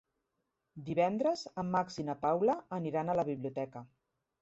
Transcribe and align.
Divendres 0.87 1.45
en 1.65 1.71
Max 1.77 2.01
i 2.07 2.07
na 2.09 2.17
Paula 2.25 2.59
aniran 2.81 3.11
a 3.17 3.21
la 3.23 3.31
biblioteca. 3.33 3.89